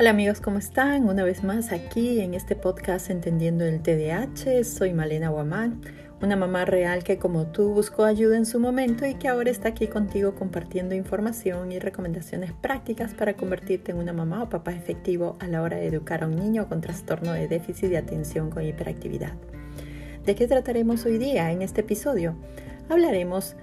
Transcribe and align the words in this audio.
Hola 0.00 0.10
amigos, 0.10 0.40
¿cómo 0.40 0.56
están? 0.56 1.06
Una 1.06 1.24
vez 1.24 1.44
más 1.44 1.72
aquí 1.72 2.22
en 2.22 2.32
este 2.32 2.56
podcast 2.56 3.10
Entendiendo 3.10 3.66
el 3.66 3.82
TDAH. 3.82 4.64
Soy 4.64 4.94
Malena 4.94 5.28
Guamán, 5.28 5.82
una 6.22 6.36
mamá 6.36 6.64
real 6.64 7.04
que 7.04 7.18
como 7.18 7.48
tú 7.48 7.74
buscó 7.74 8.04
ayuda 8.04 8.38
en 8.38 8.46
su 8.46 8.58
momento 8.58 9.04
y 9.04 9.16
que 9.16 9.28
ahora 9.28 9.50
está 9.50 9.68
aquí 9.68 9.88
contigo 9.88 10.34
compartiendo 10.34 10.94
información 10.94 11.70
y 11.70 11.78
recomendaciones 11.78 12.54
prácticas 12.54 13.12
para 13.12 13.34
convertirte 13.34 13.92
en 13.92 13.98
una 13.98 14.14
mamá 14.14 14.42
o 14.42 14.48
papá 14.48 14.72
efectivo 14.72 15.36
a 15.38 15.46
la 15.48 15.60
hora 15.60 15.76
de 15.76 15.88
educar 15.88 16.24
a 16.24 16.28
un 16.28 16.36
niño 16.36 16.66
con 16.66 16.80
trastorno 16.80 17.34
de 17.34 17.46
déficit 17.46 17.90
de 17.90 17.98
atención 17.98 18.48
con 18.48 18.64
hiperactividad. 18.64 19.34
¿De 20.24 20.34
qué 20.34 20.48
trataremos 20.48 21.04
hoy 21.04 21.18
día 21.18 21.52
en 21.52 21.60
este 21.60 21.82
episodio? 21.82 22.36
Hablaremos 22.88 23.54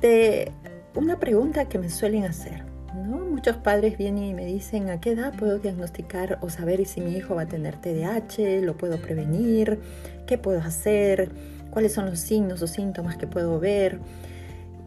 de 0.00 0.50
una 0.96 1.20
pregunta 1.20 1.68
que 1.68 1.78
me 1.78 1.90
suelen 1.90 2.24
hacer. 2.24 2.75
Muchos 2.96 3.58
padres 3.58 3.98
vienen 3.98 4.24
y 4.24 4.32
me 4.32 4.46
dicen 4.46 4.88
a 4.88 5.00
qué 5.00 5.10
edad 5.10 5.34
puedo 5.36 5.58
diagnosticar 5.58 6.38
o 6.40 6.48
saber 6.48 6.86
si 6.86 7.02
mi 7.02 7.14
hijo 7.14 7.34
va 7.34 7.42
a 7.42 7.46
tener 7.46 7.76
TDAH, 7.76 8.62
lo 8.62 8.78
puedo 8.78 8.96
prevenir, 8.96 9.78
qué 10.26 10.38
puedo 10.38 10.60
hacer, 10.60 11.30
cuáles 11.70 11.92
son 11.92 12.06
los 12.06 12.18
signos 12.18 12.62
o 12.62 12.66
síntomas 12.66 13.18
que 13.18 13.26
puedo 13.26 13.60
ver. 13.60 14.00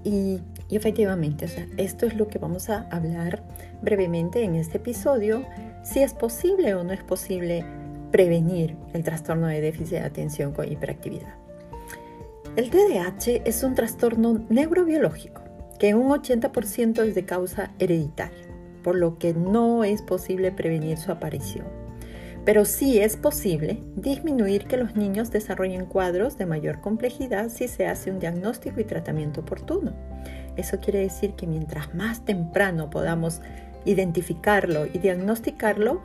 Y, 0.04 0.41
efectivamente, 0.72 1.45
esto 1.77 2.08
es 2.08 2.16
lo 2.16 2.27
que 2.27 2.40
vamos 2.40 2.72
a 2.72 2.88
hablar 2.90 3.44
brevemente 3.84 4.44
en 4.44 4.55
este 4.55 4.77
episodio, 4.77 5.46
si 5.84 6.02
es 6.02 6.16
posible 6.16 6.73
o 6.73 6.84
no 6.84 6.94
es 6.94 7.04
posible 7.04 7.63
prevenir 8.12 8.76
el 8.94 9.04
trastorno 9.04 9.46
de 9.46 9.62
déficit 9.62 9.99
de 9.99 10.05
atención 10.05 10.52
con 10.52 10.70
hiperactividad. 10.70 11.35
El 12.55 12.71
TDAH 12.71 13.44
es 13.46 13.62
un 13.62 13.76
trastorno 13.76 14.44
neurobiológico 14.49 15.38
que 15.80 15.96
un 15.96 16.10
80% 16.10 17.04
es 17.04 17.16
de 17.16 17.26
causa 17.26 17.72
hereditaria, 17.80 18.46
por 18.84 18.96
lo 18.96 19.18
que 19.18 19.34
no 19.34 19.84
es 19.84 20.02
posible 20.02 20.52
prevenir 20.52 20.98
su 20.98 21.12
aparición. 21.12 21.66
Pero 22.46 22.66
sí 22.66 22.99
es 22.99 23.18
posible 23.18 23.82
disminuir 23.96 24.66
que 24.66 24.77
los 24.77 24.96
niños 24.96 25.32
desarrollen 25.32 25.86
cuadros 25.86 26.38
de 26.38 26.46
mayor 26.46 26.82
complejidad 26.82 27.49
si 27.49 27.68
se 27.68 27.88
hace 27.88 28.12
un 28.12 28.20
diagnóstico 28.20 28.80
y 28.80 28.86
tratamiento 28.86 29.41
oportuno. 29.41 29.94
Eso 30.55 30.80
quiere 30.80 30.99
decir 30.99 31.34
que 31.34 31.48
mientras 31.48 31.93
más 31.96 32.26
temprano 32.26 32.90
podamos 32.90 33.41
identificarlo 33.86 34.86
y 34.86 34.98
diagnosticarlo, 34.99 36.02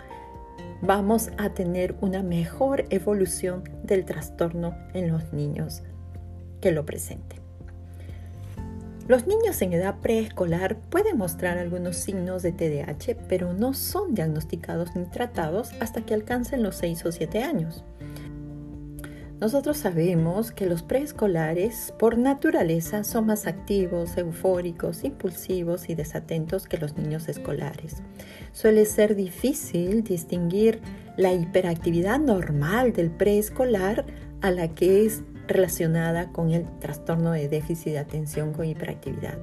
vamos 0.82 1.30
a 1.38 1.50
tener 1.50 1.96
una 2.00 2.22
mejor 2.22 2.84
evolución 2.90 3.64
del 3.82 4.04
trastorno 4.04 4.76
en 4.92 5.10
los 5.10 5.32
niños 5.32 5.82
que 6.60 6.72
lo 6.72 6.84
presenten. 6.84 7.43
Los 9.06 9.26
niños 9.26 9.60
en 9.60 9.74
edad 9.74 9.96
preescolar 10.00 10.78
pueden 10.88 11.18
mostrar 11.18 11.58
algunos 11.58 11.96
signos 11.96 12.42
de 12.42 12.52
TDAH, 12.52 13.16
pero 13.28 13.52
no 13.52 13.74
son 13.74 14.14
diagnosticados 14.14 14.96
ni 14.96 15.04
tratados 15.04 15.72
hasta 15.80 16.00
que 16.06 16.14
alcancen 16.14 16.62
los 16.62 16.76
6 16.76 17.04
o 17.04 17.12
7 17.12 17.42
años. 17.42 17.84
Nosotros 19.40 19.76
sabemos 19.76 20.52
que 20.52 20.64
los 20.64 20.82
preescolares 20.82 21.92
por 21.98 22.16
naturaleza 22.16 23.04
son 23.04 23.26
más 23.26 23.46
activos, 23.46 24.16
eufóricos, 24.16 25.04
impulsivos 25.04 25.90
y 25.90 25.94
desatentos 25.94 26.66
que 26.66 26.78
los 26.78 26.96
niños 26.96 27.28
escolares. 27.28 27.96
Suele 28.52 28.86
ser 28.86 29.16
difícil 29.16 30.02
distinguir 30.02 30.80
la 31.18 31.34
hiperactividad 31.34 32.20
normal 32.20 32.94
del 32.94 33.10
preescolar 33.10 34.06
a 34.40 34.50
la 34.50 34.68
que 34.68 35.04
es 35.04 35.22
relacionada 35.46 36.30
con 36.32 36.52
el 36.52 36.64
trastorno 36.78 37.32
de 37.32 37.48
déficit 37.48 37.92
de 37.92 37.98
atención 37.98 38.52
con 38.52 38.66
hiperactividad. 38.66 39.38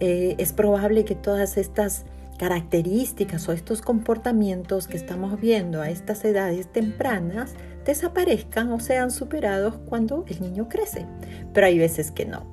Eh, 0.00 0.34
es 0.38 0.52
probable 0.52 1.04
que 1.04 1.14
todas 1.14 1.56
estas 1.56 2.04
características 2.38 3.48
o 3.48 3.52
estos 3.52 3.82
comportamientos 3.82 4.88
que 4.88 4.96
estamos 4.96 5.40
viendo 5.40 5.80
a 5.80 5.90
estas 5.90 6.24
edades 6.24 6.66
tempranas 6.72 7.54
desaparezcan 7.84 8.72
o 8.72 8.80
sean 8.80 9.10
superados 9.10 9.76
cuando 9.88 10.24
el 10.28 10.40
niño 10.40 10.68
crece, 10.68 11.06
pero 11.52 11.66
hay 11.66 11.78
veces 11.78 12.10
que 12.10 12.26
no. 12.26 12.44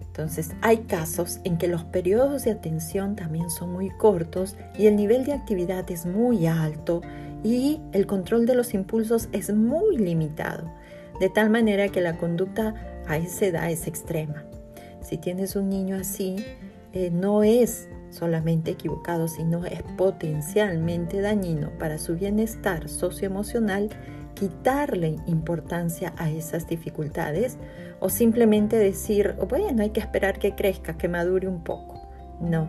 Entonces, 0.00 0.50
hay 0.62 0.78
casos 0.78 1.40
en 1.44 1.58
que 1.58 1.68
los 1.68 1.84
periodos 1.84 2.44
de 2.44 2.50
atención 2.50 3.14
también 3.14 3.50
son 3.50 3.72
muy 3.72 3.88
cortos 3.88 4.56
y 4.76 4.86
el 4.86 4.96
nivel 4.96 5.24
de 5.24 5.32
actividad 5.32 5.88
es 5.90 6.06
muy 6.06 6.46
alto 6.46 7.02
y 7.44 7.80
el 7.92 8.06
control 8.06 8.44
de 8.44 8.56
los 8.56 8.74
impulsos 8.74 9.28
es 9.32 9.54
muy 9.54 9.96
limitado 9.96 10.70
de 11.20 11.28
tal 11.28 11.50
manera 11.50 11.88
que 11.88 12.00
la 12.00 12.16
conducta 12.16 12.74
a 13.06 13.16
esa 13.16 13.46
edad 13.46 13.70
es 13.70 13.86
extrema. 13.86 14.44
Si 15.00 15.18
tienes 15.18 15.56
un 15.56 15.68
niño 15.68 15.96
así, 15.96 16.36
eh, 16.92 17.10
no 17.10 17.42
es 17.42 17.88
solamente 18.10 18.70
equivocado, 18.72 19.28
sino 19.28 19.64
es 19.64 19.82
potencialmente 19.96 21.20
dañino 21.20 21.70
para 21.78 21.98
su 21.98 22.16
bienestar 22.16 22.88
socioemocional 22.88 23.90
quitarle 24.34 25.16
importancia 25.26 26.14
a 26.16 26.30
esas 26.30 26.66
dificultades 26.68 27.58
o 28.00 28.08
simplemente 28.08 28.76
decir, 28.76 29.34
bueno, 29.48 29.82
hay 29.82 29.90
que 29.90 30.00
esperar 30.00 30.38
que 30.38 30.54
crezca, 30.54 30.96
que 30.96 31.08
madure 31.08 31.48
un 31.48 31.64
poco. 31.64 32.08
No, 32.40 32.68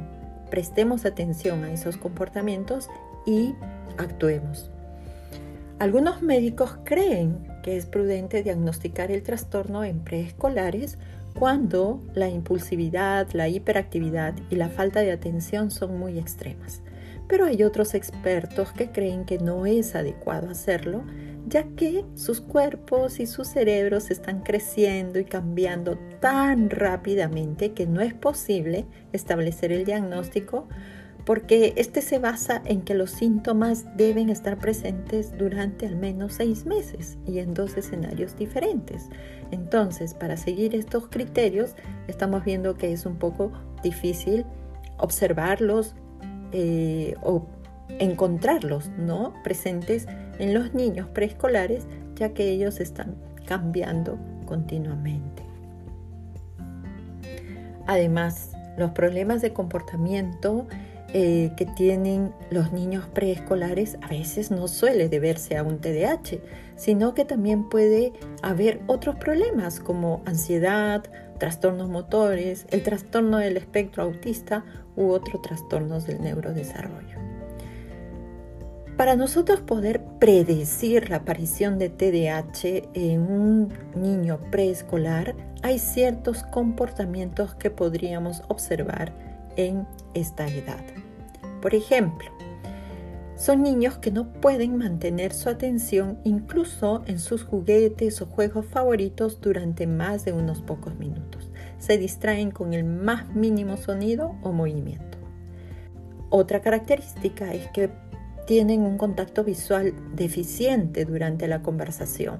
prestemos 0.49 1.05
atención 1.05 1.63
a 1.63 1.71
esos 1.71 1.97
comportamientos 1.97 2.89
y 3.25 3.53
actuemos. 3.97 4.71
Algunos 5.77 6.21
médicos 6.21 6.79
creen 6.83 7.48
que 7.62 7.78
es 7.78 7.86
prudente 7.86 8.44
diagnosticar 8.44 9.12
el 9.12 9.24
trastorno 9.24 9.84
en 9.84 10.00
preescolares 10.00 10.97
cuando 11.34 12.02
la 12.16 12.30
impulsividad, 12.30 13.28
la 13.34 13.47
hiperactividad 13.47 14.36
y 14.50 14.56
la 14.56 14.70
falta 14.70 15.02
de 15.02 15.12
atención 15.12 15.72
son 15.72 15.97
muy 15.97 16.18
extremas. 16.20 16.81
Pero 17.28 17.46
hay 17.46 17.64
otros 17.64 17.94
expertos 17.94 18.72
que 18.72 18.90
creen 18.90 19.24
que 19.25 19.38
no 19.38 19.66
es 19.66 19.96
adecuado 19.96 20.50
hacerlo, 20.50 21.03
ya 21.47 21.64
que 21.75 22.03
sus 22.16 22.42
cuerpos 22.42 23.20
y 23.20 23.28
sus 23.28 23.47
cerebros 23.47 24.12
están 24.12 24.41
creciendo 24.41 25.20
y 25.20 25.26
cambiando 25.26 25.97
tan 26.20 26.70
rápidamente 26.70 27.74
que 27.74 27.88
no 27.88 28.02
es 28.02 28.14
posible 28.14 28.86
establecer 29.14 29.72
el 29.72 29.86
diagnóstico 29.86 30.68
porque 31.29 31.73
este 31.75 32.01
se 32.01 32.17
basa 32.17 32.59
en 32.66 32.81
que 32.81 32.95
los 32.95 33.12
síntomas 33.12 33.85
deben 33.95 34.31
estar 34.31 34.57
presentes 34.57 35.38
durante 35.38 35.85
al 35.85 35.95
menos 35.95 36.34
seis 36.34 36.66
meses 36.66 37.19
y 37.28 37.38
en 37.38 37.53
dos 37.53 37.78
escenarios 37.78 38.35
diferentes. 38.35 39.09
Entonces, 39.51 40.16
para 40.16 40.38
seguir 40.38 40.73
estos 40.73 41.07
criterios, 41.07 41.75
estamos 42.07 42.44
viendo 42.44 42.78
que 42.78 42.91
es 42.91 43.06
un 43.06 43.17
poco 43.17 43.51
difícil 43.84 44.44
observarlos 44.97 45.94
eh, 46.51 47.13
o 47.22 47.46
encontrarlos 48.00 48.90
¿no? 48.97 49.35
presentes 49.44 50.07
en 50.40 50.56
los 50.56 50.73
niños 50.73 51.09
preescolares, 51.09 51.85
ya 52.16 52.34
que 52.34 52.50
ellos 52.50 52.79
están 52.79 53.13
cambiando 53.46 54.17
continuamente. 54.47 55.44
Además, 57.85 58.53
los 58.79 58.90
problemas 58.91 59.44
de 59.44 59.53
comportamiento 59.53 60.67
eh, 61.14 61.52
que 61.58 61.66
tienen 61.66 62.34
los 62.52 62.72
niños 62.72 63.06
preescolares 63.08 63.97
a 64.02 64.08
veces 64.09 64.52
no 64.52 64.68
suele 64.68 65.09
deberse 65.09 65.58
a 65.58 65.64
un 65.64 65.80
TDAH, 65.80 66.40
sino 66.75 67.16
que 67.16 67.25
también 67.25 67.68
puede 67.68 68.14
haber 68.44 68.81
otros 68.86 69.16
problemas 69.16 69.80
como 69.80 70.22
ansiedad, 70.25 71.03
trastornos 71.40 71.90
motores, 71.90 72.68
el 72.70 72.84
trastorno 72.84 73.38
del 73.38 73.58
espectro 73.58 74.03
autista 74.03 74.64
u 74.96 75.09
otros 75.09 75.42
trastornos 75.42 76.06
del 76.06 76.22
neurodesarrollo. 76.22 77.18
Para 78.96 79.16
nosotros 79.16 79.62
poder 79.62 80.03
predecir 80.20 81.09
la 81.09 81.18
aparición 81.18 81.80
de 81.80 81.90
TDAH 81.90 82.90
en 82.94 83.22
un 83.22 83.74
niño 83.96 84.40
preescolar, 84.52 85.36
hay 85.64 85.80
ciertos 85.80 86.44
comportamientos 86.44 87.56
que 87.56 87.72
podríamos 87.72 88.44
observar 88.50 89.28
en 89.59 89.85
esta 90.14 90.47
edad. 90.47 90.79
Por 91.61 91.76
ejemplo, 91.76 92.29
son 93.35 93.61
niños 93.61 93.97
que 93.97 94.09
no 94.09 94.32
pueden 94.32 94.78
mantener 94.78 95.34
su 95.34 95.50
atención 95.50 96.20
incluso 96.23 97.03
en 97.08 97.20
sus 97.20 97.44
juguetes 97.44 98.22
o 98.22 98.26
juegos 98.26 98.66
favoritos 98.66 99.41
durante 99.41 99.85
más 99.85 100.23
de 100.23 100.32
unos 100.32 100.61
pocos 100.61 100.96
minutos. 100.96 101.50
Se 101.78 101.97
distraen 101.97 102.52
con 102.52 102.73
el 102.73 102.85
más 102.85 103.34
mínimo 103.35 103.76
sonido 103.76 104.35
o 104.44 104.53
movimiento. 104.53 105.17
Otra 106.29 106.62
característica 106.62 107.53
es 107.53 107.67
que 107.72 107.90
tienen 108.46 108.82
un 108.82 108.97
contacto 108.97 109.44
visual 109.44 109.94
deficiente 110.16 111.03
durante 111.03 111.47
la 111.50 111.62
conversación. 111.62 112.40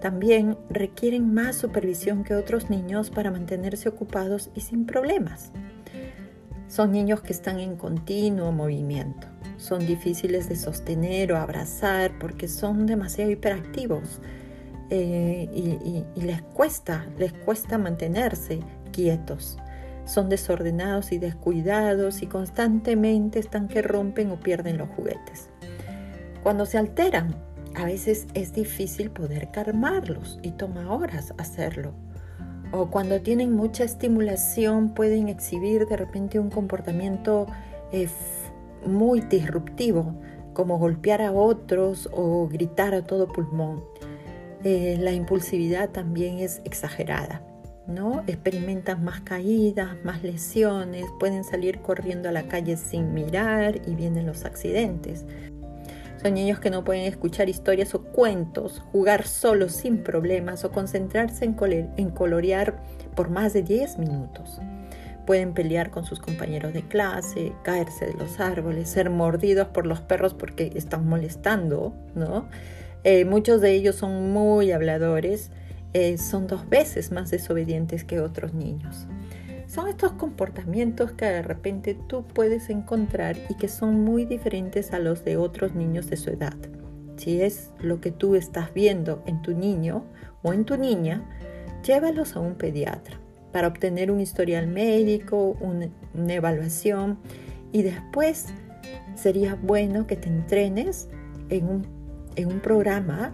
También 0.00 0.58
requieren 0.68 1.32
más 1.32 1.56
supervisión 1.56 2.24
que 2.24 2.34
otros 2.34 2.68
niños 2.68 3.08
para 3.08 3.30
mantenerse 3.30 3.88
ocupados 3.88 4.50
y 4.54 4.60
sin 4.60 4.84
problemas. 4.84 5.50
Son 6.68 6.92
niños 6.92 7.20
que 7.20 7.32
están 7.32 7.60
en 7.60 7.76
continuo 7.76 8.50
movimiento. 8.52 9.28
Son 9.56 9.86
difíciles 9.86 10.48
de 10.48 10.56
sostener 10.56 11.32
o 11.32 11.38
abrazar 11.38 12.18
porque 12.18 12.48
son 12.48 12.86
demasiado 12.86 13.30
hiperactivos 13.30 14.20
eh, 14.90 15.48
y, 15.52 16.20
les 16.20 16.42
cuesta, 16.42 17.06
les 17.18 17.32
cuesta 17.32 17.78
mantenerse 17.78 18.60
quietos. 18.92 19.58
son 20.04 20.28
desordenados 20.28 21.10
y 21.10 21.18
descuidados 21.18 22.22
y 22.22 22.28
constantemente 22.28 23.40
están 23.40 23.66
que 23.66 23.82
rompen 23.82 24.30
o 24.30 24.38
pierden 24.38 24.78
los 24.78 24.88
juguetes. 24.90 25.50
Cuando 26.44 26.64
se 26.64 26.78
alteran, 26.78 27.34
a 27.74 27.84
veces 27.84 28.28
es 28.34 28.52
difícil 28.52 29.10
poder 29.10 29.50
calmarlos 29.50 30.38
y 30.42 30.52
toma 30.52 30.92
horas 30.92 31.34
hacerlo. 31.38 31.92
O 32.72 32.86
cuando 32.90 33.20
tienen 33.20 33.52
mucha 33.52 33.84
estimulación 33.84 34.90
pueden 34.90 35.28
exhibir 35.28 35.86
de 35.86 35.96
repente 35.96 36.38
un 36.38 36.50
comportamiento 36.50 37.46
eh, 37.92 38.08
muy 38.84 39.20
disruptivo, 39.20 40.14
como 40.52 40.78
golpear 40.78 41.22
a 41.22 41.32
otros 41.32 42.08
o 42.12 42.48
gritar 42.48 42.94
a 42.94 43.02
todo 43.02 43.28
pulmón. 43.28 43.84
Eh, 44.64 44.96
la 45.00 45.12
impulsividad 45.12 45.90
también 45.90 46.38
es 46.38 46.60
exagerada. 46.64 47.42
¿no? 47.86 48.24
Experimentan 48.26 49.04
más 49.04 49.20
caídas, 49.20 49.96
más 50.04 50.22
lesiones, 50.22 51.04
pueden 51.20 51.44
salir 51.44 51.80
corriendo 51.80 52.28
a 52.28 52.32
la 52.32 52.48
calle 52.48 52.76
sin 52.76 53.14
mirar 53.14 53.80
y 53.86 53.94
vienen 53.94 54.26
los 54.26 54.44
accidentes. 54.44 55.24
Son 56.26 56.34
niños 56.34 56.58
que 56.58 56.70
no 56.70 56.82
pueden 56.82 57.04
escuchar 57.04 57.48
historias 57.48 57.94
o 57.94 58.02
cuentos, 58.02 58.82
jugar 58.90 59.28
solos 59.28 59.70
sin 59.70 59.98
problemas 59.98 60.64
o 60.64 60.72
concentrarse 60.72 61.44
en, 61.44 61.56
en 61.96 62.10
colorear 62.10 62.82
por 63.14 63.30
más 63.30 63.52
de 63.52 63.62
10 63.62 63.98
minutos. 63.98 64.60
Pueden 65.24 65.54
pelear 65.54 65.92
con 65.92 66.04
sus 66.04 66.18
compañeros 66.18 66.72
de 66.72 66.82
clase, 66.82 67.52
caerse 67.62 68.06
de 68.06 68.14
los 68.14 68.40
árboles, 68.40 68.88
ser 68.88 69.08
mordidos 69.08 69.68
por 69.68 69.86
los 69.86 70.00
perros 70.00 70.34
porque 70.34 70.72
están 70.74 71.06
molestando, 71.06 71.94
¿no? 72.16 72.48
Eh, 73.04 73.24
muchos 73.24 73.60
de 73.60 73.70
ellos 73.70 73.94
son 73.94 74.32
muy 74.32 74.72
habladores, 74.72 75.52
eh, 75.92 76.18
son 76.18 76.48
dos 76.48 76.68
veces 76.68 77.12
más 77.12 77.30
desobedientes 77.30 78.02
que 78.02 78.18
otros 78.18 78.52
niños. 78.52 79.06
Son 79.66 79.88
estos 79.88 80.12
comportamientos 80.12 81.12
que 81.12 81.24
de 81.24 81.42
repente 81.42 81.96
tú 82.06 82.24
puedes 82.24 82.70
encontrar 82.70 83.36
y 83.48 83.54
que 83.54 83.68
son 83.68 84.04
muy 84.04 84.24
diferentes 84.24 84.92
a 84.92 84.98
los 84.98 85.24
de 85.24 85.36
otros 85.36 85.74
niños 85.74 86.08
de 86.08 86.16
su 86.16 86.30
edad. 86.30 86.56
Si 87.16 87.40
es 87.40 87.70
lo 87.80 88.00
que 88.00 88.12
tú 88.12 88.36
estás 88.36 88.72
viendo 88.72 89.22
en 89.26 89.42
tu 89.42 89.52
niño 89.52 90.04
o 90.42 90.52
en 90.52 90.64
tu 90.64 90.76
niña, 90.76 91.24
llévalos 91.84 92.36
a 92.36 92.40
un 92.40 92.54
pediatra 92.54 93.18
para 93.52 93.68
obtener 93.68 94.10
un 94.10 94.20
historial 94.20 94.66
médico, 94.66 95.56
una 95.60 96.34
evaluación 96.34 97.18
y 97.72 97.82
después 97.82 98.46
sería 99.14 99.56
bueno 99.56 100.06
que 100.06 100.16
te 100.16 100.28
entrenes 100.28 101.08
en 101.48 101.68
un, 101.68 101.86
en 102.36 102.48
un 102.48 102.60
programa 102.60 103.32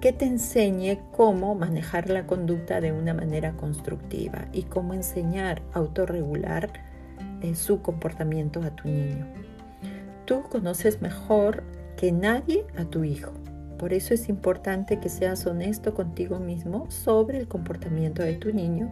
que 0.00 0.12
te 0.12 0.24
enseñe 0.24 0.98
cómo 1.12 1.54
manejar 1.54 2.08
la 2.08 2.26
conducta 2.26 2.80
de 2.80 2.92
una 2.92 3.12
manera 3.12 3.52
constructiva 3.52 4.46
y 4.52 4.62
cómo 4.62 4.94
enseñar 4.94 5.60
a 5.74 5.78
autorregular 5.78 6.70
eh, 7.42 7.54
su 7.54 7.82
comportamiento 7.82 8.62
a 8.62 8.70
tu 8.70 8.88
niño. 8.88 9.26
Tú 10.24 10.42
conoces 10.50 11.02
mejor 11.02 11.64
que 11.96 12.12
nadie 12.12 12.64
a 12.78 12.84
tu 12.86 13.04
hijo. 13.04 13.32
Por 13.78 13.92
eso 13.92 14.14
es 14.14 14.28
importante 14.28 15.00
que 15.00 15.10
seas 15.10 15.46
honesto 15.46 15.94
contigo 15.94 16.38
mismo 16.38 16.90
sobre 16.90 17.38
el 17.38 17.46
comportamiento 17.46 18.22
de 18.22 18.34
tu 18.34 18.52
niño. 18.54 18.90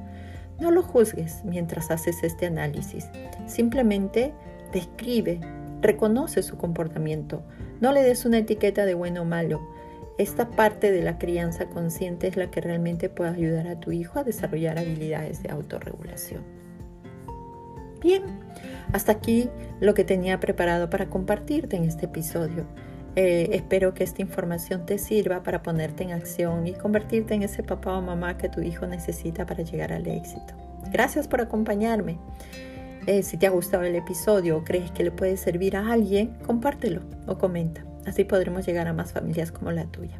No 0.61 0.71
lo 0.71 0.83
juzgues 0.83 1.43
mientras 1.45 1.91
haces 1.91 2.23
este 2.23 2.47
análisis. 2.47 3.09
Simplemente 3.47 4.35
describe, 4.73 5.41
reconoce 5.81 6.43
su 6.43 6.59
comportamiento. 6.59 7.43
No 7.81 7.93
le 7.93 8.03
des 8.03 8.27
una 8.27 8.39
etiqueta 8.39 8.85
de 8.85 8.95
bueno 8.95 9.23
o 9.23 9.25
malo 9.25 9.61
esta 10.19 10.51
parte 10.51 10.91
de 10.91 11.03
la 11.03 11.17
crianza 11.17 11.67
consciente 11.67 12.27
es 12.27 12.37
la 12.37 12.51
que 12.51 12.61
realmente 12.61 13.09
puede 13.09 13.31
ayudar 13.31 13.69
a 13.69 13.79
tu 13.79 13.93
hijo 13.93 14.19
a 14.19 14.25
desarrollar 14.25 14.79
habilidades 14.79 15.43
de 15.43 15.51
autorregulación. 15.51 16.43
Bien, 18.01 18.23
hasta 18.93 19.13
aquí 19.13 19.49
lo 19.81 19.95
que 19.95 20.05
tenía 20.05 20.41
preparado 20.41 20.91
para 20.91 21.09
compartirte 21.09 21.77
en 21.77 21.85
este 21.85 22.07
episodio. 22.07 22.67
Eh, 23.17 23.51
espero 23.53 23.95
que 23.95 24.05
esta 24.05 24.23
información 24.23 24.87
te 24.87 24.99
sirva 24.99 25.43
para 25.43 25.63
ponerte 25.63 26.05
en 26.05 26.13
acción 26.13 26.67
y 26.67 26.75
convertirte 26.75 27.35
en 27.35 27.43
ese 27.43 27.63
papá 27.63 27.97
o 27.97 28.03
mamá 28.03 28.39
que 28.39 28.49
tu 28.49 28.61
hijo 28.61 28.87
necesita 28.87 29.47
para 29.47 29.63
llegar 29.63 29.93
al 29.93 30.07
éxito. 30.07 30.55
Gracias 30.93 31.27
por 31.27 31.41
acompañarme. 31.41 32.19
Eh, 33.07 33.23
si 33.23 33.37
te 33.37 33.47
ha 33.47 33.51
gustado 33.51 33.85
el 33.85 33.95
episodio 33.95 34.59
o 34.59 34.65
crees 34.65 34.91
que 34.91 35.05
le 35.05 35.11
puede 35.11 35.37
servir 35.37 35.77
a 35.77 35.93
alguien, 35.93 36.35
compártelo 36.47 37.03
o 37.27 37.39
comenta. 37.39 37.88
Así 38.09 38.25
podremos 38.25 38.67
llegar 38.67 38.89
a 38.89 38.95
más 38.95 39.13
familias 39.13 39.53
como 39.53 39.71
la 39.71 39.85
tuya. 39.85 40.19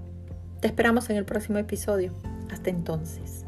Te 0.61 0.69
esperamos 0.69 1.09
en 1.09 1.17
el 1.17 1.25
próximo 1.25 1.57
episodio. 1.57 2.13
Hasta 2.51 2.69
entonces. 2.69 3.47